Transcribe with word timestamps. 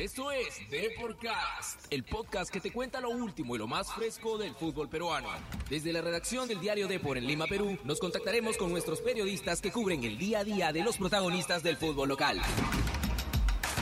Esto 0.00 0.30
es 0.30 0.60
Deporcast, 0.70 1.92
el 1.92 2.04
podcast 2.04 2.52
que 2.52 2.60
te 2.60 2.70
cuenta 2.70 3.00
lo 3.00 3.10
último 3.10 3.56
y 3.56 3.58
lo 3.58 3.66
más 3.66 3.92
fresco 3.92 4.38
del 4.38 4.54
fútbol 4.54 4.88
peruano. 4.88 5.26
Desde 5.68 5.92
la 5.92 6.00
redacción 6.00 6.46
del 6.46 6.60
diario 6.60 6.86
Depor 6.86 7.18
en 7.18 7.26
Lima, 7.26 7.46
Perú, 7.48 7.76
nos 7.82 7.98
contactaremos 7.98 8.56
con 8.56 8.70
nuestros 8.70 9.00
periodistas 9.00 9.60
que 9.60 9.72
cubren 9.72 10.04
el 10.04 10.16
día 10.16 10.38
a 10.38 10.44
día 10.44 10.72
de 10.72 10.84
los 10.84 10.98
protagonistas 10.98 11.64
del 11.64 11.76
fútbol 11.76 12.10
local. 12.10 12.40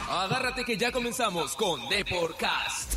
Agárrate 0.08 0.64
que 0.64 0.78
ya 0.78 0.90
comenzamos 0.90 1.54
con 1.54 1.86
Deporcast. 1.90 2.94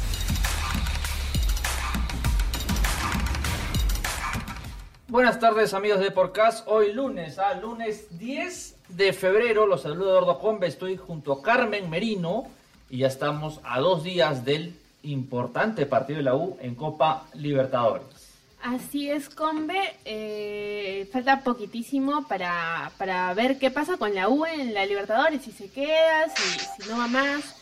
Buenas 5.09 5.41
tardes 5.41 5.73
amigos 5.73 5.99
de 5.99 6.11
Podcast, 6.11 6.65
hoy 6.69 6.93
lunes, 6.93 7.37
ah, 7.37 7.55
lunes 7.55 8.17
10 8.17 8.77
de 8.87 9.11
febrero, 9.11 9.65
los 9.65 9.81
saludo 9.81 10.11
Eduardo 10.11 10.39
Combe, 10.39 10.67
estoy 10.67 10.95
junto 10.95 11.33
a 11.33 11.41
Carmen 11.41 11.89
Merino 11.89 12.47
y 12.89 12.99
ya 12.99 13.07
estamos 13.07 13.59
a 13.63 13.79
dos 13.79 14.03
días 14.03 14.45
del 14.45 14.75
importante 15.03 15.85
partido 15.85 16.17
de 16.17 16.23
la 16.23 16.35
U 16.35 16.57
en 16.61 16.75
Copa 16.75 17.25
Libertadores. 17.33 18.07
Así 18.61 19.09
es, 19.09 19.29
Combe, 19.29 19.95
eh, 20.03 21.09
falta 21.13 21.41
poquitísimo 21.43 22.27
para, 22.27 22.91
para 22.97 23.33
ver 23.33 23.57
qué 23.57 23.71
pasa 23.71 23.95
con 23.97 24.13
la 24.13 24.27
U 24.27 24.45
en 24.45 24.73
la 24.73 24.85
Libertadores, 24.85 25.43
si 25.43 25.51
se 25.51 25.69
queda, 25.69 26.27
si, 26.35 26.59
si 26.83 26.89
no 26.89 26.97
va 26.97 27.07
más. 27.07 27.55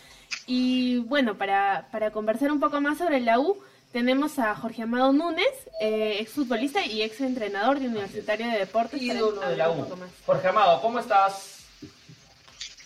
Y 0.47 0.97
bueno, 0.99 1.37
para, 1.37 1.87
para 1.91 2.09
conversar 2.11 2.51
un 2.51 2.59
poco 2.59 2.81
más 2.81 2.97
sobre 2.97 3.19
la 3.19 3.39
U, 3.39 3.61
tenemos 3.91 4.39
a 4.39 4.55
Jorge 4.55 4.83
Amado 4.83 5.13
Núñez, 5.13 5.53
eh, 5.79 6.17
exfutbolista 6.19 6.83
y 6.83 7.03
ex 7.03 7.21
entrenador 7.21 7.79
de 7.79 7.87
Universitario 7.87 8.47
de 8.47 8.57
Deportes. 8.57 8.99
Ídolo 8.99 9.39
de 9.41 9.55
la 9.55 9.69
U. 9.69 9.87
Jorge 10.25 10.47
Amado, 10.47 10.81
¿cómo 10.81 10.99
estás? 10.99 11.59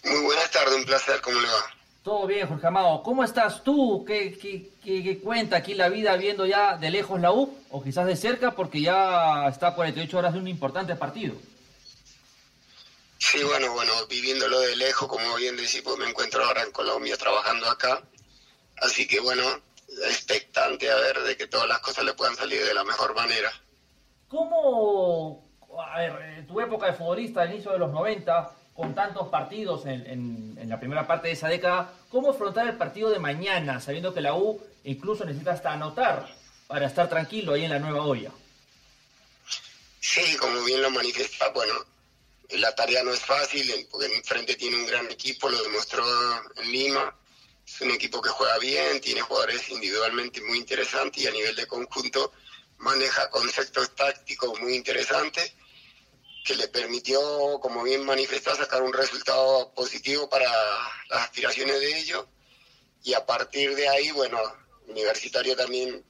Muy 0.03 0.19
buenas 0.25 0.51
tardes, 0.51 0.75
un 0.75 0.83
placer, 0.83 1.21
¿cómo 1.21 1.39
le 1.39 1.48
va? 1.48 1.80
Todo 2.04 2.26
bien, 2.26 2.48
Jorge 2.48 2.66
Amado. 2.66 3.04
¿Cómo 3.04 3.24
estás 3.24 3.63
tú? 3.63 4.04
¿Qué, 4.05 4.35
qué, 4.38 4.70
qué- 4.84 5.04
qué 5.04 5.20
cuenta 5.20 5.57
aquí 5.57 5.76
la 5.76 5.88
vida 5.90 6.16
viendo 6.18 6.48
ya 6.48 6.76
de 6.77 6.90
lejos 6.90 7.21
la 7.21 7.32
U? 7.32 7.55
O 7.70 7.84
quizás 7.84 8.07
de 8.07 8.16
cerca 8.16 8.52
porque 8.52 8.82
ya 8.82 9.48
está 9.48 9.68
a 9.68 9.76
48 9.76 10.18
horas 10.18 10.34
de 10.34 10.40
un 10.40 10.48
importante 10.48 10.96
partido. 10.96 11.35
Sí, 13.20 13.44
bueno, 13.44 13.72
bueno, 13.74 13.94
viviéndolo 14.10 14.60
de 14.62 14.76
lejos, 14.77 15.07
como 15.07 15.35
bien 15.35 15.55
decís, 15.55 15.82
pues 15.84 15.96
me 15.99 16.10
encuentro 16.10 16.44
ahora 16.44 16.63
en 16.63 16.72
Colombia 16.72 17.16
trabajando 17.18 17.70
acá. 17.70 18.02
Así 18.77 19.07
que 19.07 19.20
bueno, 19.20 19.44
expectante 20.07 20.90
a 20.90 20.96
ver 20.96 21.20
de 21.22 21.38
que 21.38 21.46
todas 21.46 21.68
las 21.68 21.79
cosas 21.82 22.04
le 22.04 22.13
puedan 22.16 22.35
salir 22.35 22.66
de 22.66 22.74
la 22.74 22.84
mejor 22.84 23.13
manera. 23.13 23.52
¿Cómo, 24.27 25.48
a 25.88 25.99
ver, 25.99 26.20
en 26.40 26.48
tu 26.48 26.60
época 26.60 26.88
de 26.88 26.94
futbolista, 26.94 27.44
al 27.44 27.52
inicio 27.54 27.72
de 27.74 27.77
los 27.77 27.91
90, 27.91 28.52
con 28.82 28.96
tantos 28.96 29.27
partidos 29.27 29.85
en, 29.85 30.07
en- 30.07 30.57
en 30.60 30.68
la 30.68 30.79
primera 30.79 31.05
parte 31.05 31.27
de 31.27 31.35
esa 31.35 31.48
década, 31.48 31.93
cómo 32.10 32.32
afrontar 32.32 32.68
el 32.68 32.77
partido 32.77 33.12
de 33.12 33.20
mañana, 33.20 33.79
sabiendo 33.79 34.12
que 34.12 34.21
la 34.21 34.34
U 34.34 34.60
incluso 34.85 35.23
necesita 35.23 35.51
hasta 35.54 35.71
anotar 35.71 36.27
para 36.68 36.88
estar 36.88 37.07
tranquilo 37.07 37.54
ahí 37.54 37.63
en 37.63 37.70
la 37.70 37.77
nueva 37.77 38.04
olla? 38.04 38.32
Sí, 39.99 40.35
como 40.38 40.63
bien 40.63 40.82
lo 40.82 40.90
manifiesta, 40.90 41.49
bueno, 41.49 41.76
la 42.49 42.73
tarea 42.73 43.04
no 43.04 43.12
es 43.13 43.20
fácil, 43.20 43.88
porque 43.91 44.07
enfrente 44.15 44.55
tiene 44.55 44.77
un 44.77 44.88
gran 44.88 45.05
equipo, 45.12 45.48
lo 45.48 45.62
demostró 45.62 46.04
en 46.55 46.71
Lima. 46.71 47.16
Es 47.63 47.82
un 47.82 47.91
equipo 47.91 48.20
que 48.20 48.29
juega 48.29 48.57
bien, 48.57 48.99
tiene 48.99 49.21
jugadores 49.21 49.70
individualmente 49.70 50.41
muy 50.41 50.57
interesantes 50.57 51.21
y 51.23 51.27
a 51.27 51.32
nivel 51.32 51.55
de 51.55 51.68
conjunto 51.68 52.34
maneja 52.79 53.29
conceptos 53.29 53.95
tácticos 53.95 54.60
muy 54.60 54.73
interesantes 54.73 55.54
que 56.43 56.55
le 56.55 56.67
permitió, 56.67 57.59
como 57.59 57.84
bien 57.84 58.03
manifestó, 58.03 58.55
sacar 58.55 58.81
un 58.81 58.93
resultado 58.93 59.73
positivo 59.73 60.29
para 60.29 60.49
las 61.09 61.23
aspiraciones 61.23 61.79
de 61.79 61.99
ellos. 61.99 62.25
Y 63.03 63.13
a 63.13 63.25
partir 63.25 63.75
de 63.75 63.87
ahí, 63.87 64.11
bueno, 64.11 64.39
Universitario 64.88 65.55
también 65.55 66.03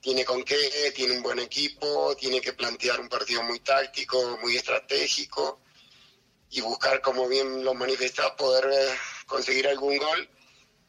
tiene 0.00 0.24
con 0.24 0.42
qué, 0.44 0.92
tiene 0.94 1.16
un 1.16 1.22
buen 1.22 1.38
equipo, 1.38 2.16
tiene 2.16 2.40
que 2.40 2.52
plantear 2.52 3.00
un 3.00 3.08
partido 3.08 3.42
muy 3.42 3.60
táctico, 3.60 4.38
muy 4.42 4.56
estratégico 4.56 5.60
y 6.50 6.60
buscar, 6.60 7.00
como 7.00 7.28
bien 7.28 7.64
lo 7.64 7.74
manifestaba, 7.74 8.36
poder 8.36 8.68
eh, 8.72 8.98
conseguir 9.26 9.68
algún 9.68 9.96
gol 9.98 10.28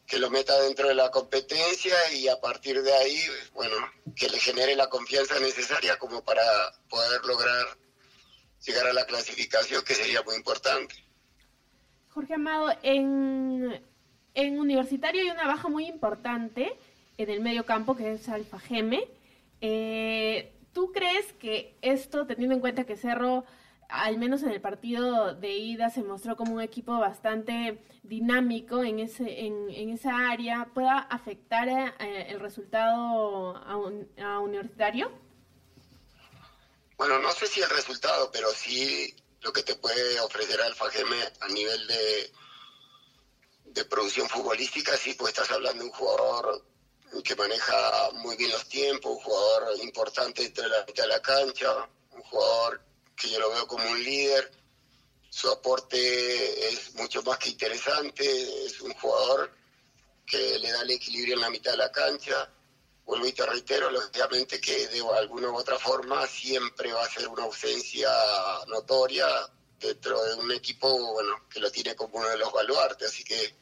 que 0.06 0.20
lo 0.20 0.30
meta 0.30 0.60
dentro 0.62 0.88
de 0.88 0.96
la 0.96 1.10
competencia 1.12 1.96
y 2.12 2.28
a 2.28 2.40
partir 2.40 2.82
de 2.82 2.94
ahí, 2.94 3.24
bueno, 3.54 3.76
que 4.16 4.30
le 4.30 4.40
genere 4.40 4.76
la 4.76 4.90
confianza 4.90 5.40
necesaria 5.40 5.98
como 5.98 6.24
para 6.24 6.44
poder 6.90 7.24
lograr 7.26 7.78
llegar 8.66 8.88
a 8.88 8.94
la 8.94 9.06
clasificación, 9.06 9.84
que 9.84 9.94
sería 9.94 10.22
muy 10.24 10.36
importante. 10.36 10.96
Jorge 12.10 12.36
Amado, 12.36 12.72
en, 12.84 13.82
Universitario 14.36 15.22
hay 15.22 15.30
una 15.30 15.48
baja 15.48 15.68
muy 15.68 15.86
importante 15.88 16.74
en 17.18 17.30
el 17.30 17.42
medio 17.42 17.66
campo 17.66 17.96
que 17.96 18.14
es 18.14 18.30
Alfa 18.30 18.60
Geme. 18.60 19.08
Eh, 19.62 20.52
¿Tú 20.74 20.92
crees 20.92 21.32
que 21.34 21.76
esto, 21.82 22.26
teniendo 22.26 22.56
en 22.56 22.62
cuenta 22.62 22.84
que 22.86 22.98
Cerro, 22.98 23.46
al 23.90 24.18
menos 24.18 24.42
en 24.44 24.50
el 24.50 24.62
partido 24.62 25.36
de 25.36 25.52
ida, 25.58 25.90
se 25.92 26.02
mostró 26.04 26.36
como 26.36 26.54
un 26.56 26.62
equipo 26.62 26.98
bastante 26.98 27.78
dinámico 28.02 28.84
en, 28.84 29.00
ese, 29.00 29.46
en 29.46 29.90
esa 29.90 30.30
área, 30.32 30.70
pueda 30.74 30.98
afectar 30.98 31.68
eh, 31.70 32.28
el 32.30 32.40
resultado 32.40 33.56
a, 33.58 33.78
un- 33.78 34.08
a 34.20 34.40
Universitario? 34.40 35.12
Bueno, 36.98 37.20
no 37.20 37.32
sé 37.32 37.48
si 37.48 37.62
el 37.62 37.70
resultado, 37.70 38.30
pero 38.32 38.52
sí 38.54 39.16
lo 39.42 39.52
que 39.52 39.64
te 39.64 39.76
puede 39.76 40.20
ofrecer 40.20 40.62
Alfa 40.62 40.90
Geme 40.90 41.18
a 41.42 41.48
nivel 41.50 41.88
de, 41.88 42.32
de 43.66 43.86
producción 43.86 44.30
futbolística, 44.30 44.96
sí, 44.96 45.14
pues 45.14 45.34
estás 45.34 45.52
hablando 45.52 45.84
de 45.84 45.90
un 45.90 45.96
jugador 45.96 46.66
que 47.24 47.36
maneja 47.36 48.10
muy 48.14 48.36
bien 48.38 48.52
los 48.52 48.68
tiempos, 48.68 49.12
un 49.12 49.24
jugador 49.24 49.78
importante 49.82 50.44
dentro 50.44 50.64
de 50.64 50.70
la 50.70 50.86
mitad 50.86 51.04
de 51.04 51.10
la 51.10 51.22
cancha, 51.22 51.90
un 52.12 52.22
jugador 52.22 52.82
que 53.16 53.30
yo 53.30 53.40
lo 53.40 53.52
veo 53.52 53.68
como 53.68 53.88
un 53.88 54.04
líder, 54.04 54.52
su 55.30 55.50
aporte 55.50 56.70
es 56.70 56.94
mucho 56.96 57.22
más 57.24 57.38
que 57.38 57.50
interesante, 57.50 58.66
es 58.66 58.80
un 58.82 58.94
jugador 58.94 59.52
que 60.26 60.58
le 60.60 60.72
da 60.72 60.82
el 60.82 60.92
equilibrio 60.92 61.36
en 61.36 61.42
la 61.42 61.50
mitad 61.50 61.72
de 61.72 61.78
la 61.78 61.92
cancha, 61.92 62.50
vuelvo 63.06 63.28
y 63.28 63.34
te 63.34 63.46
reitero, 63.46 63.90
lógicamente 63.92 64.60
que 64.62 64.88
de 64.88 65.02
alguna 65.18 65.50
u 65.50 65.58
otra 65.58 65.78
forma 65.78 66.26
siempre 66.28 66.92
va 66.94 67.04
a 67.04 67.10
ser 67.10 67.28
una 67.28 67.44
ausencia 67.44 68.10
notoria 68.68 69.28
dentro 69.80 70.24
de 70.24 70.36
un 70.36 70.52
equipo 70.52 70.88
bueno 71.14 71.48
que 71.50 71.60
lo 71.60 71.70
tiene 71.72 71.96
como 71.96 72.18
uno 72.20 72.30
de 72.30 72.38
los 72.38 72.52
baluartes, 72.54 73.10
así 73.10 73.24
que 73.24 73.56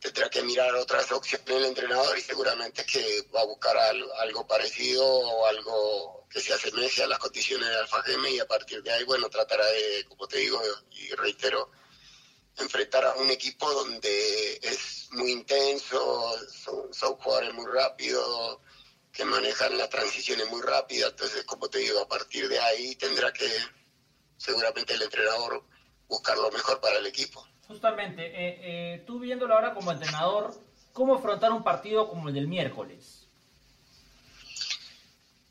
tendrá 0.00 0.28
que 0.28 0.42
mirar 0.42 0.74
otras 0.76 1.10
opciones 1.12 1.48
el 1.48 1.64
entrenador 1.64 2.16
y 2.18 2.20
seguramente 2.20 2.84
que 2.84 3.26
va 3.34 3.40
a 3.40 3.46
buscar 3.46 3.76
al- 3.76 4.12
algo 4.20 4.46
parecido 4.46 5.04
o 5.04 5.46
algo 5.46 6.26
que 6.30 6.40
se 6.40 6.52
asemeje 6.52 7.02
a 7.02 7.06
las 7.06 7.18
condiciones 7.18 7.68
de 7.68 7.76
Alfa 7.76 8.02
Geme 8.02 8.30
y 8.32 8.38
a 8.38 8.46
partir 8.46 8.82
de 8.82 8.92
ahí, 8.92 9.04
bueno, 9.04 9.28
tratará 9.30 9.64
de, 9.66 10.04
como 10.08 10.26
te 10.28 10.38
digo 10.38 10.60
y 10.90 11.10
reitero, 11.14 11.70
enfrentar 12.58 13.04
a 13.04 13.14
un 13.16 13.30
equipo 13.30 13.70
donde 13.72 14.60
es 14.62 15.08
muy 15.12 15.32
intenso, 15.32 16.34
son, 16.50 16.92
son 16.92 17.14
jugadores 17.16 17.54
muy 17.54 17.66
rápidos, 17.66 18.58
que 19.12 19.24
manejan 19.24 19.78
las 19.78 19.88
transiciones 19.90 20.48
muy 20.50 20.60
rápidas, 20.60 21.10
entonces 21.10 21.44
como 21.44 21.68
te 21.68 21.78
digo, 21.78 22.00
a 22.00 22.08
partir 22.08 22.48
de 22.48 22.58
ahí 22.58 22.96
tendrá 22.96 23.32
que 23.32 23.48
seguramente 24.36 24.92
el 24.92 25.02
entrenador 25.02 25.64
buscar 26.08 26.36
lo 26.36 26.50
mejor 26.50 26.80
para 26.80 26.98
el 26.98 27.06
equipo. 27.06 27.46
Justamente, 27.66 28.26
eh, 28.26 28.60
eh, 28.60 29.04
tú 29.06 29.20
viéndolo 29.20 29.54
ahora 29.54 29.72
como 29.72 29.92
entrenador, 29.92 30.54
¿cómo 30.92 31.14
afrontar 31.14 31.52
un 31.52 31.62
partido 31.62 32.08
como 32.08 32.28
el 32.28 32.34
del 32.34 32.48
miércoles? 32.48 33.28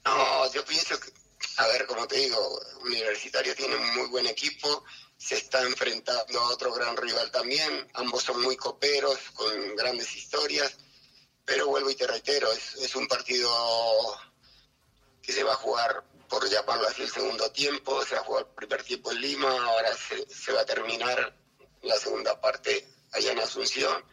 No, 0.05 0.51
yo 0.53 0.63
pienso 0.65 0.99
que, 0.99 1.09
a 1.57 1.67
ver, 1.67 1.87
como 1.87 2.05
te 2.07 2.17
digo, 2.17 2.37
Universitario 2.81 3.55
tiene 3.55 3.77
un 3.77 3.95
muy 3.95 4.07
buen 4.09 4.27
equipo, 4.27 4.83
se 5.23 5.35
está 5.35 5.61
enfrentando 5.61 6.37
a 6.37 6.49
otro 6.49 6.73
gran 6.73 6.97
rival 6.97 7.31
también, 7.31 7.89
ambos 7.93 8.23
son 8.23 8.41
muy 8.41 8.57
coperos, 8.57 9.17
con 9.33 9.75
grandes 9.77 10.13
historias, 10.17 10.75
pero 11.45 11.67
vuelvo 11.67 11.89
y 11.89 11.95
te 11.95 12.05
reitero, 12.05 12.51
es, 12.51 12.75
es 12.75 12.93
un 12.97 13.07
partido 13.07 13.49
que 15.21 15.31
se 15.31 15.45
va 15.45 15.53
a 15.53 15.55
jugar, 15.55 16.03
por 16.27 16.45
llamarlo 16.49 16.89
así, 16.89 17.03
el 17.03 17.09
segundo 17.09 17.49
tiempo, 17.53 18.03
se 18.03 18.15
va 18.15 18.21
a 18.21 18.25
jugar 18.25 18.47
el 18.49 18.53
primer 18.53 18.83
tiempo 18.83 19.13
en 19.13 19.21
Lima, 19.21 19.49
ahora 19.65 19.95
se, 19.95 20.27
se 20.27 20.51
va 20.51 20.59
a 20.59 20.65
terminar 20.65 21.33
la 21.83 21.95
segunda 21.95 22.41
parte 22.41 22.85
allá 23.13 23.31
en 23.31 23.39
Asunción. 23.39 24.03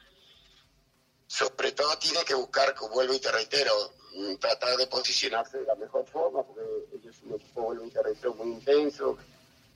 Sobre 1.27 1.73
todo 1.73 1.99
tiene 1.99 2.25
que 2.25 2.35
buscar, 2.35 2.73
vuelvo 2.93 3.15
y 3.15 3.21
te 3.21 3.33
reitero, 3.33 3.73
tratar 4.39 4.77
de 4.77 4.87
posicionarse 4.87 5.59
de 5.59 5.65
la 5.65 5.75
mejor 5.75 6.07
forma, 6.07 6.45
porque 6.45 6.63
ellos 6.95 7.17
son 7.17 7.33
un 7.33 7.41
equipo, 7.41 7.75
y 7.75 7.91
te 7.91 8.29
muy 8.29 8.49
intenso, 8.49 9.19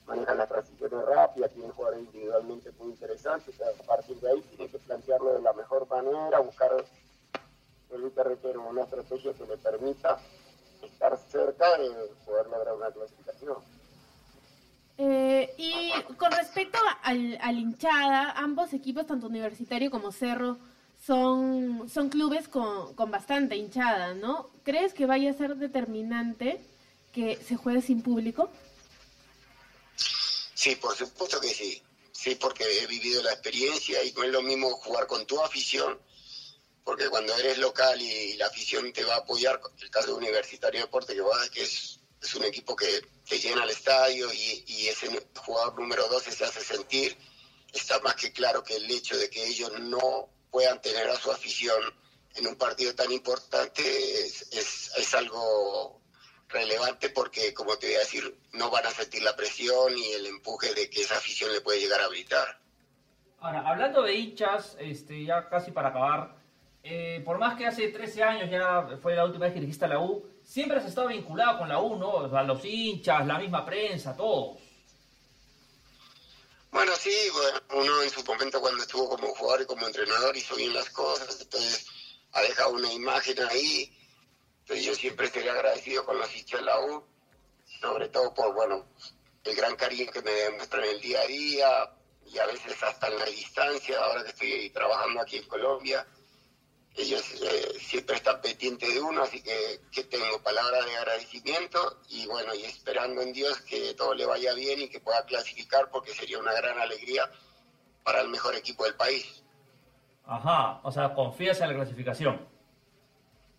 manejan 0.07 0.37
las 0.37 0.47
transiciones 0.47 1.05
rápidas, 1.05 1.51
tienen 1.51 1.71
jugadores 1.71 2.05
individualmente 2.05 2.71
muy 2.79 2.89
interesantes, 2.89 3.55
a 3.61 3.83
partir 3.83 4.19
de 4.19 4.29
ahí 4.29 4.41
tiene 4.41 4.71
que 4.71 4.79
plantearlo 4.79 5.33
de 5.33 5.41
la 5.41 5.53
mejor 5.53 5.87
manera, 5.89 6.39
buscar, 6.39 6.71
y 7.91 8.09
te 8.09 8.23
reitero, 8.23 8.67
una 8.69 8.83
estrategia 8.83 9.33
que 9.33 9.45
le 9.45 9.57
permita 9.57 10.19
estar 10.81 11.17
cerca 11.17 11.77
de 11.77 11.89
poder 12.25 12.47
lograr 12.47 12.75
una 12.75 12.91
clasificación. 12.91 13.57
Eh, 14.97 15.53
y 15.57 15.91
con 16.15 16.31
respecto 16.31 16.77
al, 17.03 17.37
al 17.41 17.59
hinchada, 17.59 18.31
ambos 18.31 18.73
equipos, 18.73 19.05
tanto 19.05 19.27
Universitario 19.27 19.91
como 19.91 20.11
Cerro, 20.11 20.57
son, 21.01 21.89
son 21.89 22.09
clubes 22.09 22.47
con, 22.47 22.95
con 22.95 23.11
bastante 23.11 23.55
hinchada, 23.55 24.13
¿no? 24.13 24.49
¿Crees 24.63 24.93
que 24.93 25.05
vaya 25.05 25.31
a 25.31 25.33
ser 25.33 25.55
determinante 25.57 26.61
que 27.11 27.35
se 27.37 27.55
juegue 27.55 27.81
sin 27.81 28.01
público? 28.01 28.49
Sí, 30.65 30.75
por 30.77 30.97
supuesto 30.97 31.39
que 31.39 31.53
sí. 31.53 31.79
Sí, 32.11 32.33
porque 32.33 32.63
he 32.63 32.87
vivido 32.87 33.21
la 33.21 33.33
experiencia 33.33 34.03
y 34.03 34.11
no 34.13 34.23
es 34.23 34.31
lo 34.31 34.41
mismo 34.41 34.71
jugar 34.77 35.05
con 35.05 35.23
tu 35.27 35.39
afición, 35.39 36.01
porque 36.83 37.07
cuando 37.07 37.35
eres 37.35 37.59
local 37.59 38.01
y 38.01 38.33
la 38.33 38.47
afición 38.47 38.91
te 38.91 39.03
va 39.03 39.13
a 39.13 39.17
apoyar, 39.19 39.61
el 39.79 39.91
caso 39.91 40.07
de 40.07 40.13
Universitario 40.13 40.81
Deporte, 40.81 41.13
que, 41.13 41.21
va, 41.21 41.37
que 41.49 41.61
es, 41.61 41.99
un 42.35 42.45
equipo 42.45 42.75
que, 42.75 43.07
que 43.27 43.37
llena 43.37 43.63
el 43.63 43.69
estadio 43.69 44.33
y, 44.33 44.87
ese 44.87 45.07
jugador 45.35 45.79
número 45.79 46.07
12 46.07 46.31
se 46.31 46.45
hace 46.45 46.61
sentir, 46.61 47.15
está 47.71 47.99
más 47.99 48.15
que 48.15 48.33
claro 48.33 48.63
que 48.63 48.77
el 48.77 48.89
hecho 48.89 49.15
de 49.15 49.29
que 49.29 49.45
ellos 49.45 49.71
no 49.81 50.31
puedan 50.49 50.81
tener 50.81 51.07
a 51.11 51.21
su 51.21 51.31
afición 51.31 51.79
en 52.33 52.47
un 52.47 52.55
partido 52.55 52.95
tan 52.95 53.11
importante 53.11 53.83
es, 54.25 54.47
es 54.51 55.13
algo 55.13 56.01
relevante 56.49 57.09
porque, 57.09 57.53
como 57.53 57.77
te 57.77 57.87
voy 57.87 57.95
a 57.95 57.99
decir, 57.99 58.37
no 58.53 58.69
van 58.69 58.85
a 58.85 58.91
sentir 58.91 59.23
la 59.23 59.35
presión 59.35 59.97
y 59.97 60.11
el 60.13 60.25
empuje 60.27 60.73
de 60.73 60.89
que 60.89 61.01
esa 61.01 61.17
afición 61.17 61.51
le 61.51 61.61
puede 61.61 61.79
llegar 61.79 62.01
a 62.01 62.07
gritar. 62.07 62.59
Ahora, 63.39 63.67
hablando 63.67 64.01
de 64.01 64.13
hinchas, 64.13 64.75
este, 64.79 65.23
ya 65.23 65.49
casi 65.49 65.71
para 65.71 65.89
acabar, 65.89 66.35
eh, 66.83 67.21
por 67.25 67.37
más 67.37 67.57
que 67.57 67.65
hace 67.65 67.89
13 67.89 68.23
años 68.23 68.49
ya 68.49 68.97
fue 69.01 69.15
la 69.15 69.25
última 69.25 69.45
vez 69.45 69.53
que 69.53 69.59
dirigiste 69.59 69.85
a 69.85 69.89
la 69.89 69.99
U, 69.99 70.23
siempre 70.43 70.77
has 70.77 70.85
estado 70.85 71.07
vinculado 71.07 71.59
con 71.59 71.69
la 71.69 71.79
U, 71.79 71.95
¿no? 71.97 72.09
O 72.09 72.29
sea, 72.29 72.43
los 72.43 72.63
hinchas, 72.63 73.25
la 73.25 73.39
misma 73.39 73.65
prensa, 73.65 74.15
todos. 74.15 74.57
Bueno, 76.71 76.91
sí, 76.95 77.15
bueno, 77.33 77.59
uno 77.83 78.03
en 78.03 78.09
su 78.09 78.23
momento 78.23 78.59
cuando 78.59 78.83
estuvo 78.83 79.09
como 79.09 79.27
jugador 79.29 79.61
y 79.61 79.65
como 79.65 79.87
entrenador 79.87 80.35
hizo 80.35 80.55
bien 80.55 80.73
las 80.73 80.89
cosas, 80.89 81.39
entonces 81.41 81.87
ha 82.33 82.41
dejado 82.41 82.71
una 82.71 82.91
imagen 82.91 83.37
ahí. 83.49 83.91
Entonces 84.65 84.83
yo 84.83 84.95
siempre 84.95 85.27
estoy 85.27 85.47
agradecido 85.47 86.03
con 86.03 86.17
los 86.17 86.35
hinchas 86.35 86.59
de 86.59 86.65
la 86.65 86.79
U, 86.79 87.03
sobre 87.79 88.09
todo 88.09 88.33
por, 88.33 88.51
bueno, 88.55 88.87
el 89.43 89.55
gran 89.55 89.75
cariño 89.75 90.11
que 90.11 90.23
me 90.23 90.31
demuestran 90.31 90.83
el 90.85 90.99
día 90.99 91.21
a 91.21 91.27
día 91.27 91.67
y 92.25 92.39
a 92.39 92.47
veces 92.47 92.81
hasta 92.81 93.07
en 93.09 93.19
la 93.19 93.25
distancia, 93.25 93.99
ahora 93.99 94.23
que 94.23 94.29
estoy 94.29 94.69
trabajando 94.71 95.21
aquí 95.21 95.37
en 95.37 95.47
Colombia. 95.47 96.07
Ellos 96.95 97.21
eh, 97.43 97.77
siempre 97.79 98.15
están 98.15 98.41
pendientes 98.41 98.91
de 98.91 98.99
uno, 98.99 99.21
así 99.21 99.43
que, 99.43 99.81
que 99.91 100.05
tengo 100.05 100.41
palabras 100.41 100.83
de 100.83 100.97
agradecimiento 100.97 102.01
y 102.09 102.25
bueno, 102.25 102.55
y 102.55 102.63
esperando 102.63 103.21
en 103.21 103.33
Dios 103.33 103.61
que 103.61 103.93
todo 103.93 104.15
le 104.15 104.25
vaya 104.25 104.55
bien 104.55 104.81
y 104.81 104.89
que 104.89 104.99
pueda 104.99 105.23
clasificar 105.25 105.91
porque 105.91 106.11
sería 106.11 106.39
una 106.39 106.53
gran 106.53 106.79
alegría 106.79 107.29
para 108.03 108.21
el 108.21 108.29
mejor 108.29 108.55
equipo 108.55 108.83
del 108.85 108.95
país. 108.95 109.43
Ajá, 110.25 110.79
o 110.81 110.91
sea, 110.91 111.13
confías 111.13 111.61
en 111.61 111.67
la 111.67 111.75
clasificación. 111.75 112.54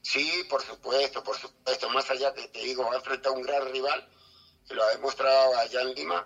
Sí, 0.07 0.45
por 0.49 0.63
supuesto, 0.63 1.21
por 1.25 1.37
supuesto. 1.37 1.91
Más 1.91 2.09
allá 2.13 2.33
que 2.33 2.47
te 2.47 2.61
digo, 2.61 2.85
va 2.85 2.93
a 2.93 2.99
enfrentar 2.99 3.33
a 3.33 3.35
un 3.35 3.43
gran 3.43 3.69
rival, 3.73 4.09
que 4.69 4.73
lo 4.73 4.85
ha 4.85 4.91
demostrado 4.91 5.59
allá 5.59 5.81
en 5.83 5.95
Lima, 5.95 6.25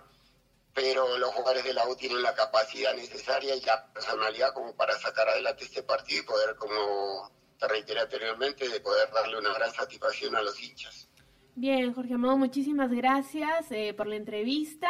pero 0.71 1.17
los 1.17 1.33
jugadores 1.33 1.63
de 1.63 1.73
la 1.73 1.87
U 1.87 1.95
tienen 1.95 2.21
la 2.21 2.35
capacidad 2.35 2.93
necesaria 2.93 3.55
y 3.55 3.61
la 3.61 3.91
personalidad 3.91 4.53
como 4.53 4.75
para 4.75 4.93
sacar 4.99 5.27
adelante 5.29 5.63
este 5.63 5.81
partido 5.81 6.21
y 6.21 6.25
poder, 6.27 6.55
como 6.57 7.31
te 7.57 7.67
reiteré 7.67 8.01
anteriormente, 8.01 8.69
de 8.69 8.79
poder 8.81 9.09
darle 9.11 9.39
una 9.39 9.51
gran 9.51 9.73
satisfacción 9.73 10.35
a 10.35 10.43
los 10.43 10.61
hinchas. 10.61 11.09
Bien, 11.55 11.91
Jorge 11.91 12.13
Amado, 12.13 12.37
muchísimas 12.37 12.91
gracias 12.91 13.71
eh, 13.71 13.95
por 13.95 14.05
la 14.05 14.15
entrevista. 14.15 14.89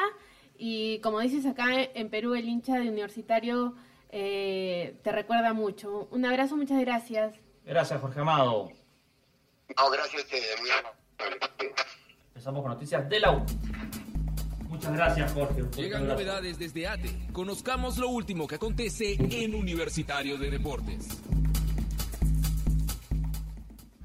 Y 0.57 0.99
como 0.99 1.21
dices 1.21 1.45
acá 1.45 1.67
en 1.81 2.09
Perú, 2.09 2.35
el 2.35 2.45
hincha 2.45 2.75
de 2.75 2.89
universitario 2.89 3.73
eh, 4.09 4.99
te 5.01 5.13
recuerda 5.13 5.53
mucho. 5.53 6.09
Un 6.11 6.25
abrazo, 6.25 6.57
muchas 6.57 6.81
gracias. 6.81 7.39
Gracias, 7.63 8.01
Jorge 8.01 8.19
Amado. 8.19 8.80
No, 9.77 9.89
gracias 9.89 10.21
a 10.21 10.25
ustedes. 10.25 10.59
Muy 10.59 10.69
amable. 10.69 11.73
Empezamos 12.29 12.61
con 12.61 12.71
noticias 12.71 13.09
de 13.09 13.19
la 13.19 13.31
U. 13.31 13.45
Muchas 14.69 14.93
gracias, 14.93 15.33
Jorge. 15.33 15.63
Llegan 15.75 16.07
novedades 16.07 16.57
desde 16.57 16.87
ATE. 16.87 17.09
Conozcamos 17.33 17.97
lo 17.97 18.09
último 18.09 18.47
que 18.47 18.55
acontece 18.55 19.13
en 19.19 19.53
Universitario 19.53 20.37
de 20.37 20.49
Deportes. 20.49 21.07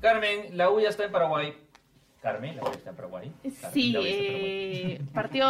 Carmen, 0.00 0.56
la 0.56 0.70
U 0.70 0.80
ya 0.80 0.88
está 0.90 1.04
en 1.04 1.12
Paraguay. 1.12 1.54
Carmen, 2.20 2.56
la 2.56 2.62
U 2.62 2.66
ya 2.66 2.72
está 2.72 2.90
en 2.90 2.96
Paraguay. 2.96 3.32
Carmen, 3.42 3.72
Sí, 3.72 3.86
está 3.96 3.98
en 3.98 4.02
Paraguay. 4.02 4.12
eh, 4.12 5.00
partió 5.14 5.46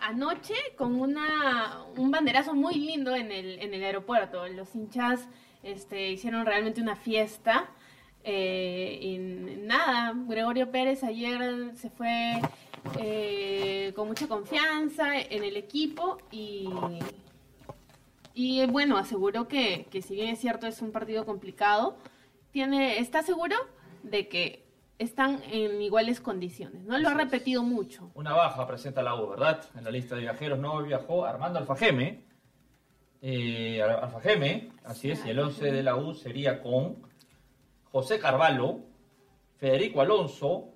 anoche 0.00 0.54
con 0.76 1.00
una, 1.00 1.82
un 1.96 2.10
banderazo 2.10 2.54
muy 2.54 2.74
lindo 2.74 3.14
en 3.16 3.32
el, 3.32 3.58
en 3.58 3.74
el 3.74 3.82
aeropuerto. 3.84 4.46
Los 4.48 4.74
hinchas 4.74 5.26
este, 5.62 6.10
hicieron 6.10 6.46
realmente 6.46 6.80
una 6.80 6.96
fiesta. 6.96 7.68
Eh, 8.24 8.98
y 9.00 9.18
nada, 9.66 10.12
Gregorio 10.28 10.70
Pérez 10.70 11.02
ayer 11.04 11.72
se 11.76 11.90
fue 11.90 12.40
eh, 12.98 13.92
con 13.96 14.08
mucha 14.08 14.26
confianza 14.28 15.18
en 15.18 15.44
el 15.44 15.56
equipo 15.56 16.18
y, 16.30 16.68
y 18.34 18.64
bueno, 18.66 18.96
aseguró 18.96 19.48
que, 19.48 19.86
que 19.90 20.02
si 20.02 20.14
bien 20.14 20.28
es 20.28 20.40
cierto 20.40 20.66
es 20.66 20.80
un 20.82 20.92
partido 20.92 21.24
complicado, 21.26 21.96
tiene, 22.50 22.98
está 22.98 23.22
seguro 23.22 23.56
de 24.02 24.28
que 24.28 24.64
están 24.98 25.40
en 25.50 25.82
iguales 25.82 26.20
condiciones. 26.20 26.84
No 26.84 26.96
lo 26.98 27.08
ha 27.08 27.14
repetido 27.14 27.62
mucho. 27.62 28.10
Una 28.14 28.32
baja 28.34 28.66
presenta 28.66 29.02
la 29.02 29.14
U, 29.16 29.28
¿verdad? 29.30 29.64
En 29.76 29.84
la 29.84 29.90
lista 29.90 30.14
de 30.14 30.22
viajeros 30.22 30.58
no 30.58 30.82
viajó 30.82 31.24
Armando 31.24 31.58
Alfajeme. 31.58 32.22
Eh, 33.20 33.80
Al- 33.82 34.04
Alfajeme, 34.04 34.70
así 34.84 35.10
es, 35.10 35.24
y 35.26 35.30
el 35.30 35.38
11 35.38 35.70
de 35.72 35.82
la 35.82 35.96
U 35.96 36.14
sería 36.14 36.60
con 36.62 36.96
José 37.92 38.18
Carvalho, 38.18 38.80
Federico 39.58 40.00
Alonso, 40.00 40.70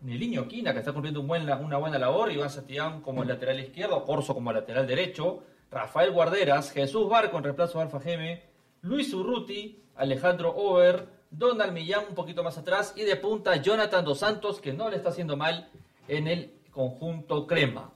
Neliño 0.00 0.48
Quina, 0.48 0.72
que 0.72 0.80
está 0.80 0.92
cumpliendo 0.92 1.20
una 1.20 1.76
buena 1.78 1.98
labor, 1.98 2.32
Iván 2.32 2.50
Satián 2.50 3.00
como 3.00 3.24
lateral 3.24 3.60
izquierdo, 3.60 4.04
Corso 4.04 4.34
como 4.34 4.52
lateral 4.52 4.86
derecho, 4.86 5.44
Rafael 5.70 6.10
Guarderas, 6.10 6.72
Jesús 6.72 7.08
Barco 7.08 7.38
en 7.38 7.44
reemplazo 7.44 7.78
de 7.78 7.84
Alfajeme, 7.84 8.42
Luis 8.82 9.14
Urruti, 9.14 9.82
Alejandro 9.96 10.54
Over, 10.54 11.08
Donald 11.30 11.72
Millán 11.72 12.06
un 12.08 12.14
poquito 12.16 12.42
más 12.42 12.58
atrás 12.58 12.92
y 12.96 13.02
de 13.02 13.16
punta 13.16 13.54
Jonathan 13.56 14.04
Dos 14.04 14.18
Santos, 14.18 14.60
que 14.60 14.72
no 14.72 14.90
le 14.90 14.96
está 14.96 15.10
haciendo 15.10 15.36
mal 15.36 15.70
en 16.08 16.26
el 16.26 16.54
conjunto 16.72 17.46
crema. 17.46 17.92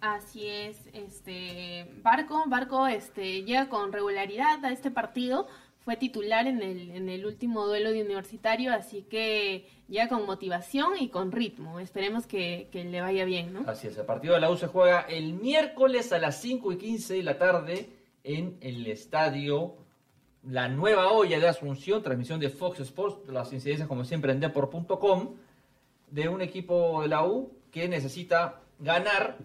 Así 0.00 0.48
es, 0.48 0.78
este 0.92 1.88
Barco, 2.02 2.42
Barco 2.46 2.88
este 2.88 3.44
llega 3.44 3.68
con 3.68 3.92
regularidad 3.92 4.64
a 4.64 4.72
este 4.72 4.90
partido, 4.90 5.46
fue 5.84 5.96
titular 5.96 6.46
en 6.46 6.62
el, 6.62 6.90
en 6.90 7.08
el 7.08 7.26
último 7.26 7.66
duelo 7.66 7.90
de 7.90 8.02
universitario, 8.02 8.72
así 8.72 9.02
que 9.02 9.66
llega 9.88 10.08
con 10.08 10.24
motivación 10.26 10.92
y 10.98 11.08
con 11.08 11.32
ritmo. 11.32 11.80
Esperemos 11.80 12.26
que, 12.26 12.68
le 12.72 13.00
vaya 13.00 13.24
bien, 13.24 13.52
¿no? 13.52 13.64
Así 13.68 13.88
es, 13.88 13.96
el 13.98 14.06
partido 14.06 14.34
de 14.34 14.40
la 14.40 14.50
U 14.50 14.56
se 14.56 14.68
juega 14.68 15.00
el 15.02 15.34
miércoles 15.34 16.12
a 16.12 16.18
las 16.18 16.40
5 16.40 16.72
y 16.72 16.76
15 16.78 17.14
de 17.14 17.22
la 17.22 17.38
tarde 17.38 17.90
en 18.22 18.56
el 18.60 18.86
estadio 18.86 19.74
La 20.44 20.68
Nueva 20.68 21.10
Olla 21.10 21.40
de 21.40 21.48
Asunción, 21.48 22.02
transmisión 22.02 22.38
de 22.38 22.48
Fox 22.48 22.78
Sports, 22.80 23.28
las 23.28 23.52
incidencias 23.52 23.88
como 23.88 24.04
siempre 24.04 24.30
en 24.30 24.40
depor.com, 24.40 25.34
de 26.10 26.28
un 26.28 26.42
equipo 26.42 27.02
de 27.02 27.08
la 27.08 27.24
U 27.24 27.52
que 27.72 27.88
necesita 27.88 28.60
ganar 28.78 29.38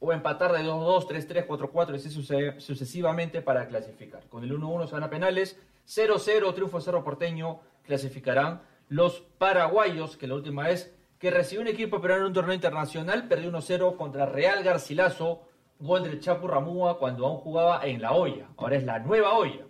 o 0.00 0.12
empatar 0.12 0.52
de 0.52 0.62
2-2, 0.64 1.06
3-3, 1.06 1.46
4-4 1.46 1.92
y 1.92 1.96
así 1.96 2.10
suce- 2.10 2.60
sucesivamente 2.60 3.42
para 3.42 3.66
clasificar. 3.66 4.22
Con 4.28 4.44
el 4.44 4.52
1-1 4.52 4.86
se 4.86 4.94
van 4.94 5.02
a 5.04 5.10
penales, 5.10 5.58
0-0, 5.86 6.52
triunfo 6.54 6.80
Cerro 6.80 7.02
Porteño, 7.02 7.60
clasificarán 7.84 8.62
los 8.88 9.20
paraguayos, 9.38 10.16
que 10.16 10.26
la 10.28 10.34
última 10.34 10.64
vez 10.64 10.94
que 11.18 11.30
recibió 11.30 11.62
un 11.62 11.68
equipo 11.68 12.00
peruano 12.00 12.22
en 12.24 12.28
un 12.28 12.32
torneo 12.34 12.54
internacional, 12.54 13.26
perdió 13.26 13.50
1-0 13.50 13.96
contra 13.96 14.24
Real 14.26 14.62
Garcilaso, 14.62 15.42
gol 15.80 16.04
del 16.04 16.20
Chapu 16.20 16.46
Ramúa 16.46 16.98
cuando 16.98 17.26
aún 17.26 17.38
jugaba 17.38 17.84
en 17.84 18.00
la 18.02 18.12
olla, 18.12 18.46
ahora 18.56 18.76
es 18.76 18.84
la 18.84 18.98
nueva 19.00 19.32
olla. 19.36 19.64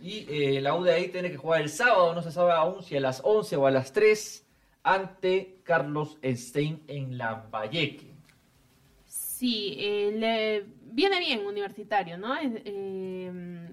Y 0.00 0.26
eh, 0.28 0.60
la 0.60 0.74
U 0.74 0.84
tiene 0.84 1.30
que 1.30 1.36
jugar 1.38 1.62
el 1.62 1.70
sábado, 1.70 2.14
no 2.14 2.20
se 2.20 2.30
sabe 2.30 2.52
aún 2.52 2.82
si 2.82 2.94
a 2.96 3.00
las 3.00 3.22
11 3.24 3.56
o 3.56 3.66
a 3.66 3.70
las 3.70 3.92
3, 3.92 4.46
ante 4.82 5.60
Carlos 5.64 6.18
Stein 6.22 6.82
en 6.88 7.16
Lambayeque. 7.16 8.13
Sí, 9.44 9.76
eh, 9.78 10.10
le 10.16 10.64
viene 10.90 11.18
bien 11.18 11.44
Universitario, 11.46 12.16
¿no? 12.16 12.34
Eh, 12.34 12.62
eh, 12.64 13.68